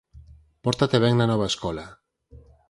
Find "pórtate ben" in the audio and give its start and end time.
0.63-1.13